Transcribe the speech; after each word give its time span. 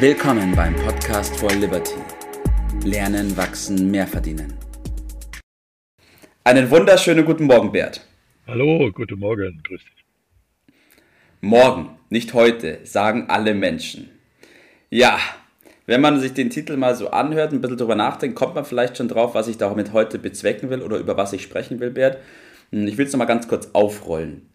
Willkommen 0.00 0.54
beim 0.54 0.76
Podcast 0.76 1.36
for 1.40 1.50
Liberty. 1.50 1.96
Lernen, 2.84 3.36
wachsen, 3.36 3.90
mehr 3.90 4.06
verdienen. 4.06 4.54
Einen 6.44 6.70
wunderschönen 6.70 7.24
guten 7.24 7.46
Morgen, 7.46 7.72
Bert. 7.72 8.06
Hallo, 8.46 8.92
guten 8.92 9.18
Morgen, 9.18 9.60
grüß 9.64 9.80
dich. 9.80 10.74
Morgen, 11.40 11.98
nicht 12.10 12.32
heute, 12.32 12.78
sagen 12.84 13.24
alle 13.28 13.54
Menschen. 13.54 14.08
Ja, 14.88 15.18
wenn 15.86 16.00
man 16.00 16.20
sich 16.20 16.32
den 16.32 16.50
Titel 16.50 16.76
mal 16.76 16.94
so 16.94 17.10
anhört, 17.10 17.52
ein 17.52 17.60
bisschen 17.60 17.78
drüber 17.78 17.96
nachdenkt, 17.96 18.36
kommt 18.36 18.54
man 18.54 18.64
vielleicht 18.64 18.98
schon 18.98 19.08
drauf, 19.08 19.34
was 19.34 19.48
ich 19.48 19.58
damit 19.58 19.92
heute 19.92 20.20
bezwecken 20.20 20.70
will 20.70 20.82
oder 20.82 20.98
über 20.98 21.16
was 21.16 21.32
ich 21.32 21.42
sprechen 21.42 21.80
will, 21.80 21.90
Bert. 21.90 22.18
Hm, 22.70 22.86
ich 22.86 22.96
will 22.98 23.06
es 23.06 23.12
nochmal 23.12 23.26
ganz 23.26 23.48
kurz 23.48 23.70
aufrollen. 23.72 24.48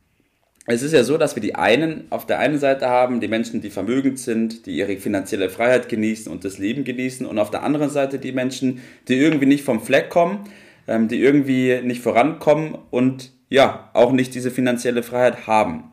Es 0.66 0.82
ist 0.82 0.94
ja 0.94 1.04
so, 1.04 1.18
dass 1.18 1.36
wir 1.36 1.42
die 1.42 1.56
einen 1.56 2.06
auf 2.10 2.26
der 2.26 2.40
einen 2.40 2.58
Seite 2.58 2.88
haben, 2.88 3.20
die 3.20 3.28
Menschen, 3.28 3.60
die 3.60 3.70
vermögend 3.70 4.18
sind, 4.18 4.66
die 4.66 4.78
ihre 4.78 4.96
finanzielle 4.96 5.50
Freiheit 5.50 5.90
genießen 5.90 6.32
und 6.32 6.46
das 6.46 6.58
Leben 6.58 6.86
genießen, 6.86 7.26
und 7.26 7.38
auf 7.38 7.52
der 7.52 7.64
anderen 7.64 7.90
Seite 7.90 8.18
die 8.18 8.32
Menschen, 8.32 8.82
die 9.10 9.16
irgendwie 9.16 9.46
nicht 9.46 9.66
vom 9.66 9.82
Fleck 9.82 10.10
kommen, 10.10 10.46
ähm, 10.88 11.10
die 11.10 11.20
irgendwie 11.20 11.82
nicht 11.84 12.02
vorankommen 12.02 12.78
und 12.92 13.32
ja, 13.50 13.90
auch 13.94 14.14
nicht 14.14 14.34
diese 14.36 14.52
finanzielle 14.52 15.04
Freiheit 15.04 15.48
haben. 15.48 15.92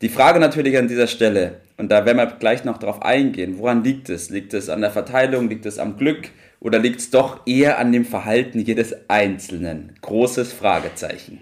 Die 0.00 0.08
Frage 0.08 0.38
natürlich 0.38 0.78
an 0.78 0.86
dieser 0.86 1.08
Stelle, 1.08 1.60
und 1.76 1.90
da 1.90 2.06
werden 2.06 2.18
wir 2.18 2.26
gleich 2.26 2.64
noch 2.64 2.78
drauf 2.78 3.02
eingehen, 3.02 3.58
woran 3.58 3.82
liegt 3.82 4.10
es? 4.10 4.30
Liegt 4.30 4.54
es 4.54 4.68
an 4.68 4.80
der 4.80 4.92
Verteilung, 4.92 5.48
liegt 5.48 5.66
es 5.66 5.80
am 5.80 5.96
Glück 5.96 6.30
oder 6.60 6.78
liegt 6.78 7.00
es 7.00 7.10
doch 7.10 7.46
eher 7.46 7.78
an 7.78 7.90
dem 7.90 8.04
Verhalten 8.04 8.60
jedes 8.60 8.94
Einzelnen? 9.08 9.94
Großes 10.02 10.52
Fragezeichen. 10.52 11.40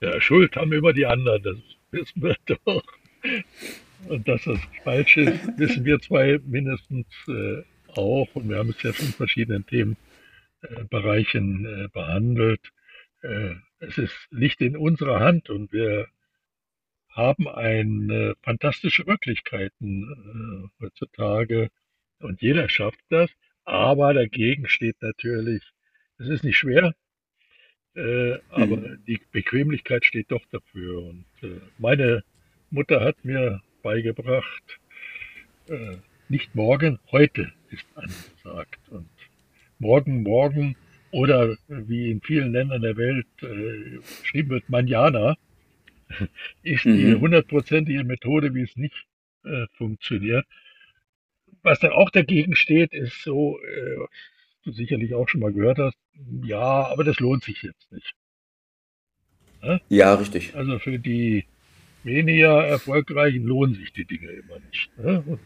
Ja, 0.00 0.20
Schuld 0.20 0.56
haben 0.56 0.72
immer 0.72 0.92
die 0.92 1.06
anderen, 1.06 1.42
das 1.42 1.56
wissen 1.90 2.22
wir 2.22 2.36
doch. 2.64 2.84
Und 4.08 4.26
dass 4.26 4.44
das 4.44 4.58
falsch 4.82 5.18
ist, 5.18 5.38
wissen 5.58 5.84
wir 5.84 6.00
zwei 6.00 6.40
mindestens 6.44 7.06
äh, 7.28 7.62
auch. 7.88 8.28
Und 8.34 8.48
wir 8.48 8.58
haben 8.58 8.70
es 8.70 8.82
ja 8.82 8.92
schon 8.92 9.06
in 9.06 9.12
verschiedenen 9.12 9.66
Themenbereichen 9.66 11.66
äh, 11.66 11.84
äh, 11.84 11.88
behandelt. 11.88 12.72
Es 13.80 13.98
ist, 13.98 14.14
liegt 14.30 14.62
in 14.62 14.78
unserer 14.78 15.20
Hand 15.20 15.50
und 15.50 15.74
wir 15.74 16.08
haben 17.10 17.48
eine 17.48 18.34
fantastische 18.42 19.04
Möglichkeiten 19.04 20.70
äh, 20.80 20.84
heutzutage 20.84 21.70
und 22.20 22.40
jeder 22.40 22.68
schafft 22.68 23.00
das. 23.10 23.30
Aber 23.64 24.14
dagegen 24.14 24.68
steht 24.68 25.00
natürlich, 25.02 25.62
es 26.18 26.28
ist 26.28 26.44
nicht 26.44 26.56
schwer, 26.56 26.94
äh, 27.94 28.38
aber 28.50 28.76
mhm. 28.76 28.98
die 29.06 29.20
Bequemlichkeit 29.32 30.04
steht 30.04 30.30
doch 30.30 30.44
dafür. 30.50 31.02
Und 31.02 31.24
äh, 31.42 31.60
meine 31.78 32.22
Mutter 32.70 33.00
hat 33.00 33.24
mir 33.24 33.62
beigebracht, 33.82 34.78
äh, 35.68 35.96
nicht 36.28 36.54
morgen, 36.54 36.98
heute 37.10 37.52
ist 37.70 37.86
angesagt. 37.94 38.80
Und 38.90 39.08
morgen, 39.78 40.22
morgen 40.22 40.76
oder 41.10 41.56
wie 41.68 42.10
in 42.10 42.20
vielen 42.20 42.52
Ländern 42.52 42.82
der 42.82 42.96
Welt 42.96 43.26
äh, 43.42 43.98
geschrieben 44.20 44.50
wird, 44.50 44.68
manjana, 44.68 45.36
ist 46.62 46.86
mhm. 46.86 46.96
die 46.96 47.14
hundertprozentige 47.14 48.04
Methode, 48.04 48.54
wie 48.54 48.62
es 48.62 48.76
nicht 48.76 49.06
äh, 49.44 49.66
funktioniert. 49.76 50.46
Was 51.62 51.80
dann 51.80 51.92
auch 51.92 52.10
dagegen 52.10 52.56
steht, 52.56 52.92
ist 52.92 53.22
so, 53.22 53.58
äh, 53.60 54.06
sicherlich 54.64 55.14
auch 55.14 55.28
schon 55.28 55.40
mal 55.40 55.52
gehört 55.52 55.78
hast, 55.78 55.98
ja, 56.42 56.86
aber 56.86 57.04
das 57.04 57.18
lohnt 57.20 57.44
sich 57.44 57.62
jetzt 57.62 57.90
nicht. 57.92 58.14
Ja, 59.62 59.80
ja 59.88 60.14
richtig. 60.14 60.54
Also 60.54 60.78
für 60.78 60.98
die 60.98 61.46
weniger 62.02 62.64
erfolgreichen 62.64 63.44
lohnen 63.44 63.74
sich 63.74 63.92
die 63.92 64.04
Dinge 64.04 64.28
immer 64.28 64.58
nicht. 64.70 64.96
Ne? 64.98 65.22
Und 65.26 65.40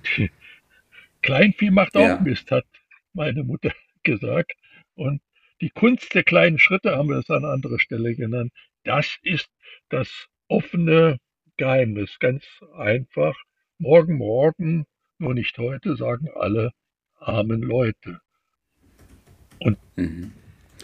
Kleinvieh 1.23 1.71
macht 1.71 1.97
auch 1.97 2.03
ja. 2.03 2.21
Mist, 2.21 2.51
hat 2.51 2.67
meine 3.13 3.45
Mutter 3.45 3.73
gesagt. 4.03 4.53
Und 4.95 5.21
die 5.61 5.71
Kunst 5.71 6.15
der 6.15 6.25
kleinen 6.25 6.59
Schritte 6.59 6.97
haben 6.97 7.09
wir 7.09 7.17
das 7.17 7.31
an 7.31 7.45
anderer 7.45 7.79
Stelle 7.79 8.15
genannt. 8.15 8.53
Das 8.85 9.19
ist 9.23 9.49
das 9.89 10.29
offene 10.49 11.19
Geheimnis. 11.57 12.19
Ganz 12.19 12.45
einfach. 12.77 13.35
Morgen, 13.79 14.19
morgen, 14.19 14.85
nur 15.19 15.35
nicht 15.35 15.57
heute, 15.59 15.97
sagen 15.97 16.29
alle 16.35 16.73
armen 17.19 17.63
Leute. 17.63 18.21
Und 19.61 19.77
mhm. 19.97 20.33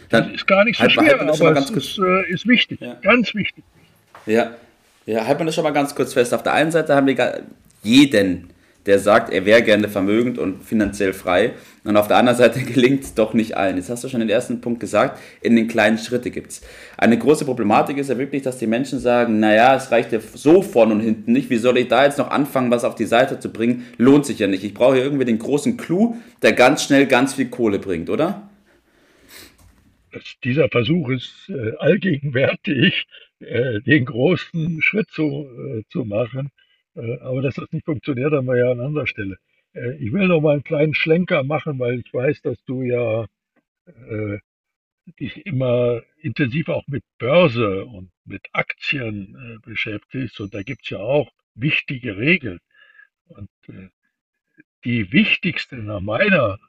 das 0.09 0.27
ist 0.29 0.47
gar 0.47 0.63
nicht 0.65 0.77
so 0.77 0.83
halt, 0.83 0.91
schwer, 0.91 1.19
halt 1.19 1.21
aber 1.21 1.57
es 1.57 1.69
ist, 1.69 1.99
äh, 1.99 2.33
ist, 2.33 2.47
wichtig, 2.47 2.79
ja. 2.81 2.95
ganz 3.01 3.33
wichtig. 3.33 3.63
Ja. 4.25 4.51
ja, 5.05 5.25
halten 5.25 5.41
wir 5.41 5.45
das 5.45 5.55
schon 5.55 5.63
mal 5.63 5.71
ganz 5.71 5.95
kurz 5.95 6.13
fest. 6.13 6.33
Auf 6.33 6.43
der 6.43 6.53
einen 6.53 6.71
Seite 6.71 6.95
haben 6.95 7.07
wir 7.07 7.43
jeden 7.83 8.51
der 8.85 8.97
sagt, 8.97 9.31
er 9.31 9.45
wäre 9.45 9.61
gerne 9.61 9.89
vermögend 9.89 10.39
und 10.39 10.63
finanziell 10.63 11.13
frei. 11.13 11.53
Und 11.83 11.97
auf 11.97 12.07
der 12.07 12.17
anderen 12.17 12.37
Seite 12.37 12.59
gelingt 12.73 13.03
es 13.03 13.13
doch 13.13 13.33
nicht 13.33 13.55
allen. 13.55 13.77
Jetzt 13.77 13.89
hast 13.89 14.03
du 14.03 14.09
schon 14.09 14.21
den 14.21 14.29
ersten 14.29 14.61
Punkt 14.61 14.79
gesagt, 14.79 15.19
in 15.41 15.55
den 15.55 15.67
kleinen 15.67 15.97
Schritten 15.97 16.31
gibt 16.31 16.51
es. 16.51 16.61
Eine 16.97 17.17
große 17.17 17.45
Problematik 17.45 17.97
ist 17.97 18.09
ja 18.09 18.17
wirklich, 18.17 18.41
dass 18.41 18.57
die 18.57 18.67
Menschen 18.67 18.99
sagen, 18.99 19.39
naja, 19.39 19.75
es 19.75 19.91
reicht 19.91 20.11
ja 20.11 20.19
so 20.33 20.61
vorne 20.61 20.93
und 20.93 21.01
hinten 21.01 21.31
nicht. 21.31 21.49
Wie 21.49 21.57
soll 21.57 21.77
ich 21.77 21.87
da 21.87 22.05
jetzt 22.05 22.17
noch 22.17 22.31
anfangen, 22.31 22.71
was 22.71 22.83
auf 22.83 22.95
die 22.95 23.05
Seite 23.05 23.39
zu 23.39 23.51
bringen? 23.51 23.85
Lohnt 23.97 24.25
sich 24.25 24.39
ja 24.39 24.47
nicht. 24.47 24.63
Ich 24.63 24.73
brauche 24.73 24.95
hier 24.95 25.03
irgendwie 25.03 25.25
den 25.25 25.39
großen 25.39 25.77
Clou, 25.77 26.15
der 26.41 26.53
ganz 26.53 26.83
schnell 26.83 27.05
ganz 27.05 27.35
viel 27.35 27.49
Kohle 27.49 27.79
bringt, 27.79 28.09
oder? 28.09 28.49
Dieser 30.43 30.69
Versuch 30.69 31.09
ist 31.09 31.49
äh, 31.49 31.73
allgegenwärtig, 31.77 33.07
äh, 33.39 33.81
den 33.81 34.05
großen 34.05 34.81
Schritt 34.81 35.09
zu, 35.09 35.47
äh, 35.47 35.83
zu 35.89 36.05
machen 36.05 36.51
äh, 36.95 37.19
aber 37.19 37.41
dass 37.41 37.55
das 37.55 37.71
nicht 37.71 37.85
funktioniert, 37.85 38.33
haben 38.33 38.47
wir 38.47 38.57
ja 38.57 38.71
an 38.71 38.81
anderer 38.81 39.07
Stelle. 39.07 39.37
Äh, 39.73 39.95
ich 39.97 40.11
will 40.13 40.27
noch 40.27 40.41
mal 40.41 40.53
einen 40.53 40.63
kleinen 40.63 40.93
Schlenker 40.93 41.43
machen, 41.43 41.79
weil 41.79 41.99
ich 41.99 42.13
weiß, 42.13 42.41
dass 42.41 42.63
du 42.65 42.81
ja 42.83 43.27
äh, 43.85 44.39
dich 45.19 45.45
immer 45.45 46.01
intensiv 46.17 46.69
auch 46.69 46.85
mit 46.87 47.03
Börse 47.17 47.85
und 47.85 48.11
mit 48.25 48.47
Aktien 48.53 49.59
beschäftigst. 49.65 50.39
Und 50.39 50.53
da 50.53 50.61
gibt 50.63 50.83
es 50.83 50.91
ja 50.91 50.99
auch 50.99 51.31
wichtige 51.55 52.17
Regeln. 52.17 52.59
Und 53.27 53.49
die 54.85 55.11
wichtigste, 55.11 55.77
nach 55.77 56.01
meiner 56.01 56.59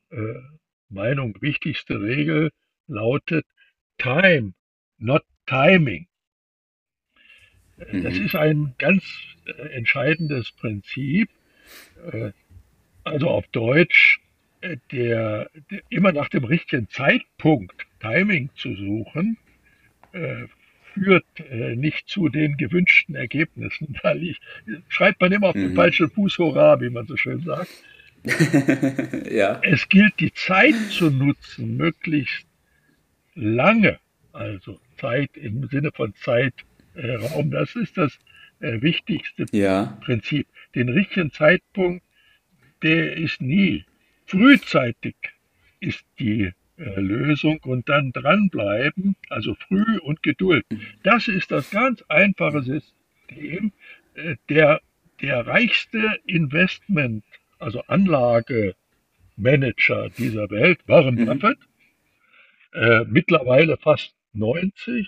Meinung, 0.89 1.37
wichtigste 1.43 2.01
Regel 2.01 2.51
lautet 2.87 3.47
Time, 3.99 4.55
not 4.99 5.25
Timing. 5.47 6.07
Das 7.77 8.15
mhm. 8.19 8.27
ist 8.27 8.35
ein 8.35 8.75
ganz 8.79 9.05
äh, 9.47 9.69
entscheidendes 9.75 10.53
Prinzip. 10.53 11.29
Äh, 12.11 12.33
also 13.05 13.29
auf 13.29 13.47
Deutsch, 13.49 14.21
äh, 14.61 14.77
der, 14.93 15.51
der, 15.71 15.83
immer 15.89 16.13
nach 16.13 16.29
dem 16.29 16.45
richtigen 16.45 16.89
Zeitpunkt, 16.89 17.87
Timing 18.01 18.51
zu 18.57 18.75
suchen, 18.75 19.39
führt 20.93 21.25
nicht 21.75 22.07
zu 22.07 22.29
den 22.29 22.59
gewünschten 22.59 23.15
Ergebnissen, 23.15 23.99
weil 24.03 24.23
ich 24.23 24.41
schreibt 24.89 25.23
man 25.23 25.33
immer 25.33 25.49
auf 25.49 25.55
mhm. 25.55 25.69
den 25.69 25.75
falschen 25.75 26.11
Fuß 26.11 26.37
hurra, 26.37 26.83
wie 26.83 26.91
man 26.91 27.07
so 27.07 27.17
schön 27.17 27.41
sagt. 27.41 27.71
ja. 29.31 29.59
Es 29.63 29.89
gilt 29.89 30.21
die 30.21 30.35
Zeit 30.35 30.75
zu 30.91 31.11
nutzen, 31.11 31.79
möglichst 31.79 32.47
lange, 33.35 33.99
also 34.33 34.81
Zeit 34.97 35.37
im 35.37 35.69
Sinne 35.69 35.91
von 35.93 36.15
Zeit 36.15 36.55
äh. 36.95 37.19
Das 37.45 37.75
ist 37.77 37.97
das 37.97 38.19
äh, 38.61 38.81
wichtigste 38.81 39.47
ja. 39.53 39.99
Prinzip. 40.05 40.47
Den 40.75 40.89
richtigen 40.89 41.31
Zeitpunkt, 41.31 42.05
der 42.83 43.17
ist 43.17 43.41
nie. 43.41 43.85
Frühzeitig 44.27 45.15
ist 45.81 46.05
die 46.19 46.53
äh, 46.77 47.01
Lösung 47.01 47.59
und 47.65 47.89
dann 47.89 48.13
dranbleiben, 48.13 49.17
also 49.29 49.55
früh 49.55 49.99
und 49.99 50.23
Geduld. 50.23 50.65
Das 51.03 51.29
ist 51.29 51.51
das 51.51 51.71
ganz 51.71 52.03
einfache 52.09 52.63
System. 52.63 53.73
Äh, 54.15 54.37
der, 54.49 54.81
der 55.21 55.47
reichste 55.47 56.19
Investment, 56.27 57.25
also 57.59 57.83
Anlagemanager 57.87 58.75
dieser 60.17 60.51
Welt, 60.51 60.81
Warren 60.87 61.17
mhm. 61.17 61.29
Äh, 62.73 63.05
mittlerweile 63.05 63.77
fast 63.77 64.15
90, 64.33 65.07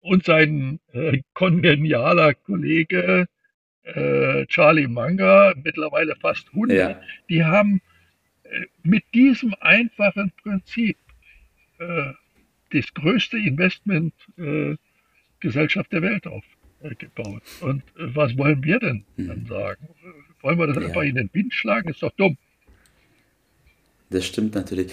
und 0.00 0.24
sein 0.24 0.80
äh, 0.92 1.20
kongenialer 1.34 2.34
Kollege 2.34 3.26
äh, 3.82 4.46
Charlie 4.46 4.86
Munger, 4.86 5.54
mittlerweile 5.62 6.16
fast 6.16 6.48
100, 6.48 6.76
ja. 6.76 7.00
die 7.28 7.44
haben 7.44 7.82
äh, 8.44 8.64
mit 8.82 9.04
diesem 9.14 9.54
einfachen 9.60 10.32
Prinzip 10.42 10.96
äh, 11.78 12.12
das 12.72 12.92
größte 12.94 13.36
Investmentgesellschaft 13.38 15.92
der 15.92 16.02
Welt 16.02 16.26
aufgebaut. 16.26 17.42
Und 17.60 17.82
was 17.96 18.36
wollen 18.38 18.62
wir 18.62 18.78
denn 18.78 19.04
hm. 19.16 19.26
dann 19.26 19.46
sagen? 19.46 19.88
Wollen 20.40 20.58
wir 20.58 20.68
das 20.68 20.76
ja. 20.76 20.86
einfach 20.86 21.02
in 21.02 21.16
den 21.16 21.28
Wind 21.32 21.52
schlagen? 21.52 21.88
Ist 21.88 22.00
doch 22.02 22.12
dumm. 22.12 22.38
Das 24.10 24.26
stimmt 24.26 24.54
natürlich. 24.54 24.92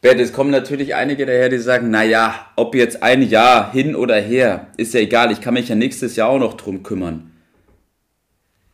Bert, 0.00 0.20
es 0.20 0.32
kommen 0.32 0.50
natürlich 0.50 0.94
einige 0.94 1.26
daher, 1.26 1.48
die 1.48 1.58
sagen, 1.58 1.90
naja, 1.90 2.52
ob 2.54 2.74
jetzt 2.76 3.02
ein 3.02 3.22
Jahr 3.22 3.72
hin 3.72 3.96
oder 3.96 4.20
her, 4.20 4.68
ist 4.76 4.94
ja 4.94 5.00
egal, 5.00 5.32
ich 5.32 5.40
kann 5.40 5.54
mich 5.54 5.68
ja 5.68 5.74
nächstes 5.74 6.14
Jahr 6.14 6.28
auch 6.28 6.38
noch 6.38 6.54
drum 6.54 6.84
kümmern. 6.84 7.32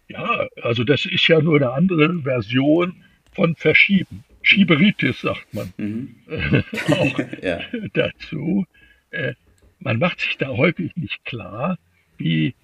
Ja, 0.09 0.47
also 0.63 0.85
das 0.85 1.07
ist 1.07 1.27
ja 1.29 1.41
nur 1.41 1.57
eine 1.57 1.73
andere 1.73 2.21
Version 2.21 2.95
von 3.33 3.57
Verschieben. 3.57 4.23
Schieberitis 4.43 5.23
sagt 5.23 5.55
man 5.55 5.73
mhm. 5.79 6.15
auch 6.91 7.19
ja. 7.43 7.61
dazu. 7.95 8.67
Äh, 9.11 9.33
man 9.79 9.99
macht 9.99 10.21
sich 10.21 10.37
da 10.37 10.49
häufig 10.49 10.95
nicht 10.97 11.25
klar, 11.25 11.79
wie 12.19 12.55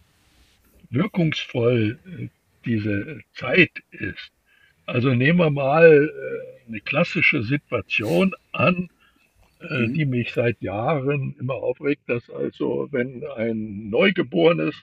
wirkungsvoll 0.91 1.99
äh, 2.05 2.29
diese 2.67 3.21
Zeit 3.35 3.71
ist. 3.93 4.31
Also 4.85 5.15
nehmen 5.15 5.39
wir 5.39 5.51
mal 5.51 6.11
äh, 6.13 6.60
eine 6.71 6.81
klassische 6.81 7.43
Situation 7.43 8.35
an, 8.53 8.89
äh, 9.61 9.87
mhm. 9.87 9.95
die 9.95 10.07
mich 10.07 10.33
seit 10.33 10.63
Jahren 10.63 11.37
immer 11.39 11.55
aufregt, 11.55 12.03
dass 12.07 12.31
also 12.31 12.89
wenn 12.93 13.25
ein 13.25 13.91
Neugeborenes 13.91 14.75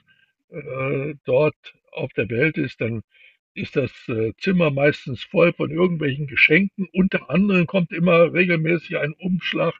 äh, 0.50 1.14
dort 1.24 1.56
auf 1.92 2.12
der 2.12 2.28
Welt 2.28 2.58
ist, 2.58 2.80
dann 2.80 3.02
ist 3.54 3.74
das 3.74 3.90
äh, 4.08 4.32
Zimmer 4.38 4.70
meistens 4.70 5.24
voll 5.24 5.52
von 5.52 5.70
irgendwelchen 5.70 6.26
Geschenken. 6.26 6.88
Unter 6.92 7.28
anderem 7.30 7.66
kommt 7.66 7.92
immer 7.92 8.32
regelmäßig 8.32 8.98
ein 8.98 9.14
Umschlag 9.14 9.74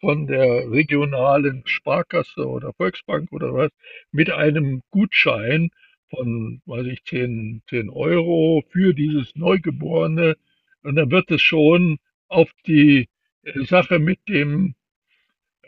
von 0.00 0.26
der 0.26 0.70
regionalen 0.70 1.62
Sparkasse 1.64 2.46
oder 2.46 2.72
Volksbank 2.74 3.32
oder 3.32 3.54
was 3.54 3.70
mit 4.12 4.30
einem 4.30 4.82
Gutschein 4.90 5.70
von, 6.10 6.60
weiß 6.66 6.86
ich, 6.86 7.04
10, 7.04 7.62
10 7.68 7.90
Euro 7.90 8.62
für 8.70 8.94
dieses 8.94 9.34
Neugeborene. 9.34 10.36
Und 10.84 10.96
dann 10.96 11.10
wird 11.10 11.30
es 11.30 11.42
schon 11.42 11.98
auf 12.28 12.50
die 12.66 13.08
äh, 13.42 13.64
Sache 13.64 13.98
mit 13.98 14.20
dem 14.28 14.74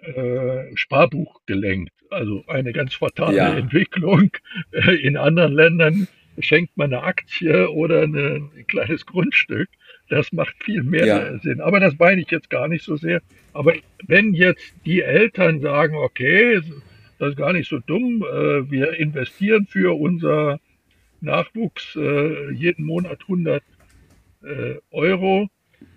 äh, 0.02 0.76
Sparbuch 0.76 1.40
gelenkt. 1.46 1.92
Also 2.10 2.44
eine 2.46 2.72
ganz 2.72 2.94
fatale 2.94 3.36
ja. 3.36 3.56
Entwicklung. 3.56 4.30
Äh, 4.72 4.94
in 4.96 5.16
anderen 5.16 5.52
Ländern 5.52 6.08
schenkt 6.38 6.76
man 6.76 6.92
eine 6.92 7.02
Aktie 7.02 7.70
oder 7.70 8.02
eine, 8.02 8.50
ein 8.56 8.66
kleines 8.66 9.06
Grundstück. 9.06 9.68
Das 10.08 10.32
macht 10.32 10.54
viel 10.62 10.82
mehr 10.82 11.06
ja. 11.06 11.38
Sinn. 11.38 11.60
Aber 11.60 11.80
das 11.80 11.98
meine 11.98 12.20
ich 12.20 12.30
jetzt 12.30 12.50
gar 12.50 12.68
nicht 12.68 12.84
so 12.84 12.96
sehr. 12.96 13.22
Aber 13.54 13.74
wenn 14.06 14.34
jetzt 14.34 14.74
die 14.84 15.00
Eltern 15.00 15.60
sagen, 15.60 15.96
okay, 15.96 16.60
das 17.18 17.30
ist 17.30 17.36
gar 17.36 17.54
nicht 17.54 17.68
so 17.68 17.78
dumm. 17.78 18.22
Äh, 18.22 18.70
wir 18.70 18.92
investieren 18.98 19.66
für 19.66 19.98
unser 19.98 20.60
Nachwuchs 21.22 21.94
jeden 21.94 22.84
Monat 22.84 23.22
100 23.22 23.62
äh, 23.62 23.75
Euro 24.90 25.48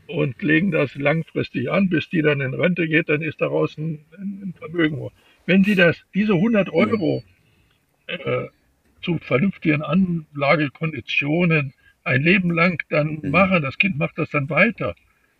und 0.07 0.41
legen 0.41 0.71
das 0.71 0.95
langfristig 0.95 1.69
an, 1.71 1.89
bis 1.89 2.09
die 2.09 2.21
dann 2.21 2.41
in 2.41 2.53
Rente 2.53 2.87
geht, 2.87 3.09
dann 3.09 3.21
ist 3.21 3.41
daraus 3.41 3.77
ein, 3.77 4.05
ein 4.17 4.53
Vermögen. 4.57 5.09
Wenn 5.45 5.63
Sie 5.63 5.75
das, 5.75 5.97
diese 6.13 6.33
100 6.33 6.69
Euro 6.71 7.23
äh, 8.07 8.47
zu 9.01 9.17
vernünftigen 9.19 9.81
Anlagekonditionen 9.81 11.73
ein 12.03 12.23
Leben 12.23 12.51
lang 12.51 12.81
dann 12.89 13.19
mhm. 13.21 13.31
machen, 13.31 13.61
das 13.61 13.77
Kind 13.77 13.97
macht 13.97 14.17
das 14.17 14.29
dann 14.31 14.49
weiter. 14.49 14.95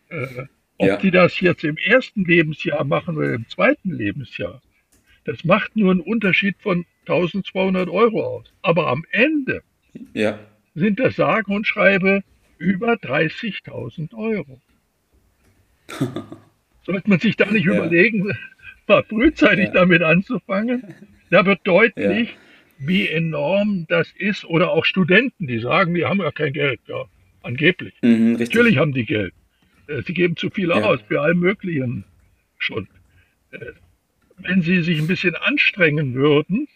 Äh, 0.10 0.46
ob 0.78 0.88
ja. 0.88 0.98
die 0.98 1.12
das 1.12 1.40
jetzt 1.42 1.64
im 1.64 1.78
ersten 1.78 2.24
Lebensjahr 2.24 2.84
machen 2.86 3.18
oder 3.18 3.34
im 3.34 3.48
zweiten 3.50 3.92
Lebensjahr, 3.92 4.62
das 5.26 5.44
macht 5.44 5.76
nur 5.76 5.92
einen 5.92 6.00
Unterschied 6.00 6.56
von 6.60 6.86
1200 7.02 7.90
Euro 7.90 8.24
aus. 8.24 8.54
Aber 8.62 8.88
am 8.88 9.04
Ende 9.12 9.62
ja. 10.14 10.40
sind 10.76 11.00
das 11.00 11.16
sage 11.16 11.52
und 11.52 11.68
schreibe 11.68 12.24
über 12.60 12.94
30.000 12.94 14.14
Euro. 14.14 14.62
Sollte 16.86 17.10
man 17.10 17.20
sich 17.20 17.36
da 17.36 17.50
nicht 17.50 17.66
ja. 17.66 17.74
überlegen, 17.74 18.32
mal 18.88 19.04
frühzeitig 19.04 19.68
ja. 19.68 19.72
damit 19.72 20.04
anzufangen? 20.04 20.84
Da 21.32 21.46
wird 21.46 21.62
deutlich, 21.64 22.36
wie 22.78 23.08
enorm 23.08 23.86
das 23.88 24.12
ist. 24.18 24.46
Oder 24.46 24.72
auch 24.72 24.86
Studenten, 24.86 25.48
die 25.48 25.60
sagen, 25.60 25.96
die 25.96 26.06
haben 26.06 26.20
ja 26.20 26.32
kein 26.32 26.54
Geld. 26.54 26.80
Ja, 26.88 27.06
angeblich. 27.42 27.94
Mhm, 28.02 28.34
Natürlich 28.34 28.78
haben 28.78 28.94
die 28.94 29.06
Geld. 29.06 29.34
Äh, 29.88 30.02
sie 30.04 30.14
geben 30.14 30.36
zu 30.36 30.50
viel 30.50 30.72
aus 30.72 31.00
für 31.08 31.22
all 31.22 31.36
Möglichen 31.36 32.04
schon. 32.58 32.88
Äh, 33.52 33.60
wenn 34.38 34.62
sie 34.62 34.82
sich 34.84 35.00
ein 35.00 35.08
bisschen 35.08 35.36
anstrengen 35.36 36.14
würden, 36.14 36.68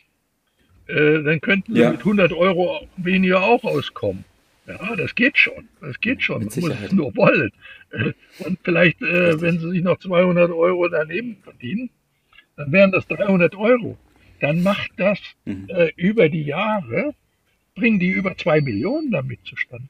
äh, 0.88 1.24
dann 1.24 1.40
könnten 1.42 1.76
sie 1.76 1.82
ja. 1.82 1.92
mit 1.92 2.00
100 2.00 2.34
Euro 2.34 2.88
weniger 2.98 3.42
auch 3.42 3.64
auskommen. 3.64 4.26
Ja, 4.66 4.96
das 4.96 5.16
geht 5.16 5.38
schon. 5.38 5.68
Das 5.82 6.00
geht 6.00 6.24
schon. 6.24 6.46
Man 6.46 6.46
muss 6.46 6.82
es 6.84 6.92
nur 6.92 7.16
wollen. 7.16 7.52
Und 8.40 8.60
vielleicht, 8.64 9.02
äh, 9.02 9.40
wenn 9.42 9.60
sie 9.60 9.70
sich 9.70 9.84
noch 9.84 10.00
200 10.00 10.52
Euro 10.52 10.88
daneben 10.88 11.38
verdienen, 11.44 11.90
dann 12.56 12.72
wären 12.72 12.92
das 12.92 13.08
300 13.08 13.56
Euro. 13.56 13.98
Dann 14.40 14.64
macht 14.64 14.92
das 14.98 15.20
mhm. 15.46 15.68
äh, 15.70 15.92
über 15.96 16.30
die 16.30 16.44
Jahre, 16.44 17.14
bringen 17.76 18.00
die 18.00 18.10
über 18.10 18.38
2 18.38 18.62
Millionen 18.62 19.12
damit 19.12 19.40
zustande. 19.46 19.90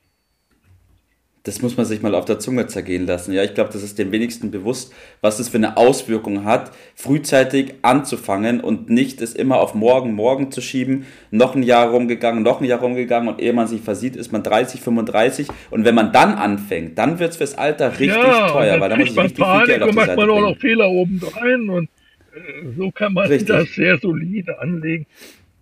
Das 1.45 1.61
muss 1.61 1.75
man 1.75 1.85
sich 1.85 2.01
mal 2.01 2.15
auf 2.15 2.23
der 2.23 2.39
Zunge 2.39 2.67
zergehen 2.67 3.05
lassen. 3.05 3.33
Ja, 3.33 3.43
ich 3.43 3.53
glaube, 3.53 3.69
das 3.73 3.83
ist 3.83 3.99
dem 3.99 4.13
wenigsten 4.13 4.49
bewusst, 4.49 4.93
was 5.19 5.37
das 5.37 5.49
für 5.49 5.57
eine 5.57 5.75
Auswirkung 5.75 6.45
hat, 6.45 6.71
frühzeitig 6.95 7.73
anzufangen 7.81 8.61
und 8.61 8.89
nicht 8.89 9.21
es 9.21 9.33
immer 9.35 9.59
auf 9.59 9.75
morgen, 9.75 10.13
morgen 10.13 10.51
zu 10.51 10.61
schieben. 10.61 11.05
Noch 11.31 11.53
ein 11.53 11.63
Jahr 11.63 11.89
rumgegangen, 11.89 12.43
noch 12.43 12.61
ein 12.61 12.65
Jahr 12.65 12.79
rumgegangen 12.79 13.27
und 13.27 13.41
ehe 13.41 13.51
man 13.51 13.67
sich 13.67 13.81
versieht, 13.81 14.15
ist 14.15 14.31
man 14.31 14.41
30, 14.41 14.79
35 14.79 15.47
und 15.69 15.83
wenn 15.83 15.95
man 15.95 16.13
dann 16.13 16.35
anfängt, 16.35 16.97
dann 16.97 17.19
wird 17.19 17.31
es 17.31 17.37
fürs 17.37 17.55
Alter 17.55 17.91
richtig 17.91 18.15
ja, 18.15 18.47
teuer, 18.47 18.79
weil 18.79 18.89
dann 18.89 18.99
muss 18.99 19.09
ich 19.09 19.17
richtig 19.17 19.39
Panik, 19.39 19.65
viel 19.65 19.73
Geld 19.73 19.83
auf 19.83 19.89
die 19.89 19.95
macht 19.95 20.07
Seite 20.07 20.21
man 20.21 20.29
auch 20.29 20.41
noch 20.41 20.57
Fehler 20.57 20.89
obendrein 20.89 21.69
und 21.69 21.89
äh, 22.35 22.69
so 22.77 22.89
kann 22.91 23.13
man 23.13 23.27
richtig. 23.27 23.49
das 23.49 23.67
sehr 23.73 23.97
solide 23.97 24.59
anlegen. 24.59 25.05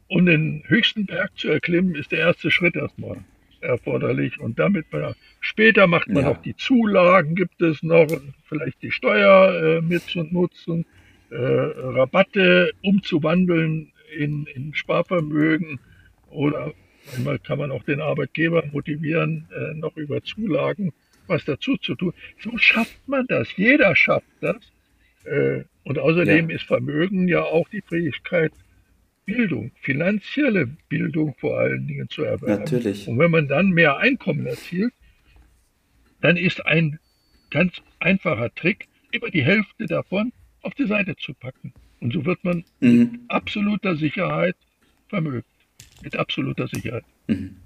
Um 0.07 0.27
den 0.27 0.63
höchsten 0.67 1.07
Berg 1.07 1.31
zu 1.37 1.47
erklimmen, 1.47 1.95
ist 1.95 2.11
der 2.11 2.19
erste 2.19 2.51
Schritt 2.51 2.75
erstmal 2.75 3.17
erforderlich 3.61 4.39
und 4.39 4.59
damit 4.59 4.91
man 4.91 5.15
später 5.41 5.87
macht 5.87 6.07
man 6.07 6.23
ja. 6.23 6.31
auch 6.31 6.41
die 6.41 6.55
Zulagen, 6.55 7.35
gibt 7.35 7.61
es 7.61 7.83
noch 7.83 8.07
vielleicht 8.45 8.81
die 8.81 8.91
Steuer 8.91 9.77
äh, 9.77 9.81
mit 9.81 10.03
zu 10.03 10.23
nutzen, 10.23 10.85
äh, 11.29 11.35
Rabatte 11.35 12.71
umzuwandeln 12.81 13.91
in, 14.17 14.45
in 14.45 14.73
Sparvermögen 14.73 15.79
oder 16.29 16.73
manchmal 17.11 17.39
kann 17.39 17.59
man 17.59 17.71
auch 17.71 17.83
den 17.83 17.99
Arbeitgeber 17.99 18.63
motivieren, 18.71 19.47
äh, 19.53 19.73
noch 19.73 19.97
über 19.97 20.23
Zulagen 20.23 20.93
was 21.27 21.45
dazu 21.45 21.77
zu 21.77 21.95
tun. 21.95 22.13
So 22.39 22.57
schafft 22.57 23.07
man 23.07 23.25
das. 23.27 23.55
Jeder 23.55 23.95
schafft 23.95 24.27
das. 24.41 24.57
Äh, 25.23 25.63
und 25.83 25.97
außerdem 25.97 26.49
ja. 26.49 26.55
ist 26.55 26.65
Vermögen 26.65 27.27
ja 27.27 27.43
auch 27.43 27.67
die 27.69 27.81
Fähigkeit, 27.81 28.51
Bildung, 29.25 29.71
finanzielle 29.81 30.67
Bildung 30.89 31.35
vor 31.39 31.59
allen 31.59 31.87
Dingen 31.87 32.09
zu 32.09 32.23
erwerben. 32.23 32.63
Natürlich. 32.63 33.07
Und 33.07 33.19
wenn 33.19 33.31
man 33.31 33.47
dann 33.47 33.69
mehr 33.69 33.97
Einkommen 33.97 34.45
erzielt, 34.45 34.93
dann 36.21 36.37
ist 36.37 36.65
ein 36.65 36.99
ganz 37.49 37.73
einfacher 37.99 38.53
Trick, 38.55 38.87
immer 39.11 39.29
die 39.29 39.43
Hälfte 39.43 39.85
davon 39.85 40.31
auf 40.61 40.73
die 40.75 40.87
Seite 40.87 41.15
zu 41.17 41.33
packen. 41.33 41.73
Und 41.99 42.13
so 42.13 42.25
wird 42.25 42.43
man 42.43 42.63
mhm. 42.79 42.97
mit 42.99 43.21
absoluter 43.27 43.95
Sicherheit 43.95 44.55
vermögt. 45.09 45.47
Mit 46.01 46.15
absoluter 46.15 46.67
Sicherheit. 46.67 47.03
Mhm. 47.27 47.57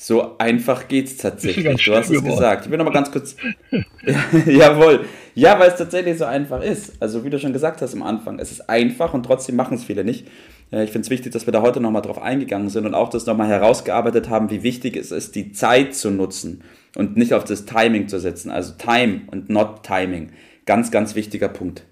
So 0.00 0.38
einfach 0.38 0.86
geht's 0.86 1.16
tatsächlich. 1.16 1.84
Du 1.84 1.96
hast 1.96 2.08
es 2.08 2.22
gesagt. 2.22 2.66
Ich 2.66 2.70
will 2.70 2.78
noch 2.78 2.84
mal 2.84 2.92
ganz 2.92 3.10
kurz. 3.10 3.34
Jawohl. 4.46 5.06
Ja, 5.34 5.58
weil 5.58 5.70
es 5.70 5.76
tatsächlich 5.76 6.18
so 6.18 6.24
einfach 6.24 6.62
ist. 6.62 7.02
Also 7.02 7.24
wie 7.24 7.30
du 7.30 7.38
schon 7.40 7.52
gesagt 7.52 7.82
hast 7.82 7.94
am 7.94 8.04
Anfang, 8.04 8.38
es 8.38 8.52
ist 8.52 8.70
einfach 8.70 9.12
und 9.12 9.24
trotzdem 9.24 9.56
machen 9.56 9.74
es 9.76 9.82
viele 9.82 10.04
nicht. 10.04 10.28
Ich 10.70 10.90
finde 10.90 11.00
es 11.00 11.10
wichtig, 11.10 11.32
dass 11.32 11.46
wir 11.46 11.52
da 11.52 11.62
heute 11.62 11.80
nochmal 11.80 12.02
drauf 12.02 12.20
eingegangen 12.20 12.68
sind 12.68 12.84
und 12.84 12.94
auch 12.94 13.08
das 13.08 13.24
nochmal 13.24 13.48
herausgearbeitet 13.48 14.28
haben, 14.28 14.50
wie 14.50 14.62
wichtig 14.62 14.96
es 14.96 15.12
ist, 15.12 15.34
die 15.34 15.52
Zeit 15.52 15.94
zu 15.94 16.10
nutzen 16.10 16.62
und 16.94 17.16
nicht 17.16 17.32
auf 17.32 17.44
das 17.44 17.64
Timing 17.64 18.08
zu 18.08 18.20
setzen. 18.20 18.50
Also 18.50 18.74
Time 18.76 19.22
und 19.28 19.48
not 19.48 19.82
Timing. 19.82 20.30
Ganz, 20.66 20.90
ganz 20.90 21.14
wichtiger 21.14 21.48
Punkt. 21.48 21.86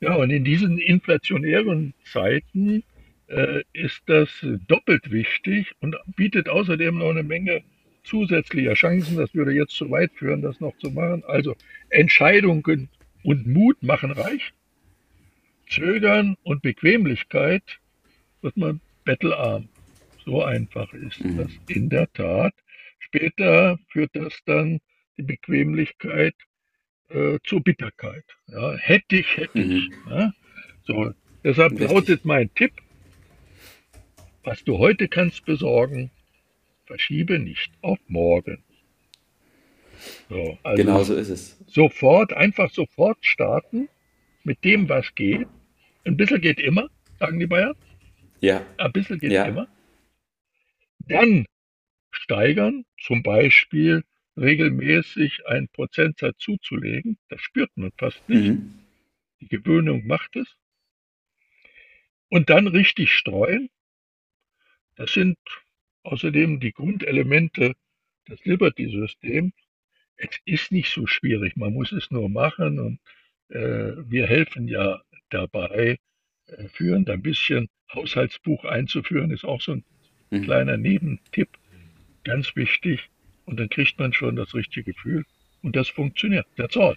Ja, 0.00 0.14
und 0.14 0.30
in 0.30 0.44
diesen 0.44 0.78
inflationären 0.78 1.92
Zeiten 2.10 2.82
äh, 3.26 3.62
ist 3.74 4.00
das 4.06 4.30
doppelt 4.66 5.10
wichtig 5.10 5.72
und 5.80 5.96
bietet 6.16 6.48
außerdem 6.48 6.98
noch 6.98 7.10
eine 7.10 7.22
Menge 7.22 7.62
zusätzlicher 8.04 8.74
Chancen. 8.74 9.16
Das 9.16 9.34
würde 9.34 9.52
jetzt 9.52 9.74
zu 9.74 9.90
weit 9.90 10.12
führen, 10.14 10.40
das 10.40 10.60
noch 10.60 10.76
zu 10.78 10.90
machen. 10.90 11.22
Also 11.26 11.56
Entscheidungen 11.90 12.88
und 13.22 13.46
Mut 13.46 13.82
machen 13.82 14.12
reich. 14.12 14.52
Zögern 15.68 16.36
und 16.42 16.62
Bequemlichkeit 16.62 17.80
wird 18.42 18.56
man 18.56 18.80
bettelarm. 19.04 19.68
So 20.24 20.42
einfach 20.42 20.92
ist 20.94 21.22
mhm. 21.24 21.38
das 21.38 21.50
in 21.68 21.88
der 21.88 22.12
Tat. 22.12 22.54
Später 22.98 23.78
führt 23.88 24.10
das 24.14 24.32
dann 24.46 24.80
die 25.16 25.22
Bequemlichkeit 25.22 26.34
äh, 27.10 27.38
zur 27.44 27.62
Bitterkeit. 27.62 28.24
Ja, 28.48 28.74
hätte 28.74 29.16
ich, 29.16 29.36
hätte 29.36 29.58
mhm. 29.58 29.70
ich. 29.70 29.90
Ja? 30.10 30.32
So, 30.84 31.12
deshalb 31.42 31.72
Richtig. 31.72 31.90
lautet 31.90 32.24
mein 32.24 32.52
Tipp, 32.54 32.72
was 34.42 34.64
du 34.64 34.78
heute 34.78 35.08
kannst 35.08 35.44
besorgen, 35.44 36.10
verschiebe 36.86 37.38
nicht 37.38 37.72
auf 37.82 37.98
morgen. 38.08 38.62
So, 40.28 40.58
also 40.62 40.82
genau 40.82 41.02
so 41.02 41.14
ist 41.14 41.30
es. 41.30 41.58
Sofort, 41.66 42.32
einfach 42.32 42.70
sofort 42.70 43.18
starten 43.24 43.88
mit 44.44 44.62
dem, 44.64 44.88
was 44.88 45.14
geht. 45.14 45.48
Ein 46.04 46.16
bisschen 46.16 46.40
geht 46.40 46.60
immer, 46.60 46.88
sagen 47.18 47.40
die 47.40 47.46
Bayern. 47.46 47.74
Ja. 48.40 48.64
Ein 48.78 48.92
bisschen 48.92 49.18
geht 49.18 49.32
ja. 49.32 49.46
immer. 49.46 49.68
Dann 51.00 51.46
steigern, 52.10 52.84
zum 52.98 53.22
Beispiel 53.22 54.04
regelmäßig 54.36 55.46
einen 55.46 55.68
Prozentsatz 55.68 56.38
zuzulegen. 56.38 57.18
Das 57.28 57.40
spürt 57.40 57.70
man 57.76 57.92
fast 57.98 58.26
nicht. 58.28 58.48
Mhm. 58.48 58.78
Die 59.40 59.48
Gewöhnung 59.48 60.06
macht 60.06 60.36
es. 60.36 60.48
Und 62.28 62.50
dann 62.50 62.66
richtig 62.66 63.12
streuen. 63.12 63.70
Das 64.96 65.12
sind 65.12 65.38
außerdem 66.02 66.60
die 66.60 66.72
Grundelemente 66.72 67.74
des 68.28 68.44
Liberty-Systems. 68.44 69.52
Es 70.16 70.38
ist 70.44 70.72
nicht 70.72 70.90
so 70.90 71.06
schwierig, 71.06 71.56
man 71.56 71.72
muss 71.72 71.92
es 71.92 72.10
nur 72.10 72.28
machen 72.28 72.78
und 72.78 73.00
wir 73.48 74.26
helfen 74.26 74.68
ja 74.68 75.00
dabei, 75.30 75.98
äh, 76.46 76.68
führend 76.68 77.10
ein 77.10 77.22
bisschen 77.22 77.68
Haushaltsbuch 77.92 78.64
einzuführen, 78.64 79.30
ist 79.30 79.44
auch 79.44 79.60
so 79.60 79.72
ein 79.72 79.84
mhm. 80.30 80.42
kleiner 80.42 80.76
Nebentipp, 80.76 81.48
ganz 82.24 82.54
wichtig. 82.56 83.10
Und 83.46 83.60
dann 83.60 83.68
kriegt 83.68 83.98
man 83.98 84.12
schon 84.12 84.36
das 84.36 84.54
richtige 84.54 84.92
Gefühl 84.92 85.24
und 85.62 85.76
das 85.76 85.88
funktioniert. 85.88 86.46
That's 86.56 86.76
all. 86.76 86.96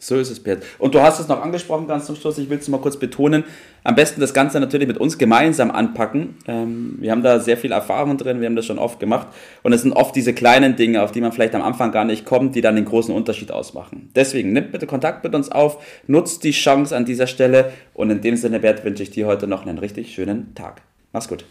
So 0.00 0.16
ist 0.16 0.30
es, 0.30 0.40
Bert. 0.40 0.64
Und 0.78 0.94
du 0.94 1.00
hast 1.00 1.18
es 1.18 1.26
noch 1.26 1.42
angesprochen 1.42 1.88
ganz 1.88 2.06
zum 2.06 2.14
Schluss, 2.14 2.38
ich 2.38 2.48
will 2.48 2.58
es 2.58 2.68
mal 2.68 2.80
kurz 2.80 2.96
betonen. 2.96 3.42
Am 3.82 3.96
besten 3.96 4.20
das 4.20 4.32
Ganze 4.32 4.60
natürlich 4.60 4.86
mit 4.86 4.98
uns 4.98 5.18
gemeinsam 5.18 5.72
anpacken. 5.72 6.36
Ähm, 6.46 6.98
wir 7.00 7.10
haben 7.10 7.22
da 7.22 7.40
sehr 7.40 7.56
viel 7.56 7.72
Erfahrung 7.72 8.16
drin, 8.16 8.40
wir 8.40 8.46
haben 8.46 8.54
das 8.54 8.66
schon 8.66 8.78
oft 8.78 9.00
gemacht. 9.00 9.26
Und 9.64 9.72
es 9.72 9.82
sind 9.82 9.92
oft 9.92 10.14
diese 10.14 10.34
kleinen 10.34 10.76
Dinge, 10.76 11.02
auf 11.02 11.10
die 11.10 11.20
man 11.20 11.32
vielleicht 11.32 11.54
am 11.56 11.62
Anfang 11.62 11.90
gar 11.90 12.04
nicht 12.04 12.24
kommt, 12.24 12.54
die 12.54 12.60
dann 12.60 12.76
den 12.76 12.84
großen 12.84 13.12
Unterschied 13.12 13.50
ausmachen. 13.50 14.10
Deswegen 14.14 14.52
nimmt 14.52 14.70
bitte 14.70 14.86
Kontakt 14.86 15.24
mit 15.24 15.34
uns 15.34 15.50
auf, 15.50 15.82
nutzt 16.06 16.44
die 16.44 16.52
Chance 16.52 16.96
an 16.96 17.04
dieser 17.04 17.26
Stelle. 17.26 17.72
Und 17.92 18.10
in 18.10 18.20
dem 18.20 18.36
Sinne, 18.36 18.60
Bert, 18.60 18.84
wünsche 18.84 19.02
ich 19.02 19.10
dir 19.10 19.26
heute 19.26 19.48
noch 19.48 19.66
einen 19.66 19.78
richtig 19.78 20.14
schönen 20.14 20.54
Tag. 20.54 20.82
Mach's 21.12 21.26
gut. 21.26 21.44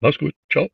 Mach's 0.00 0.18
gut. 0.18 0.32
Ciao. 0.50 0.66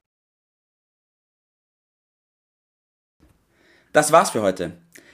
Das 3.92 4.12
war's 4.12 4.30
für 4.30 4.42
heute. 4.42 4.72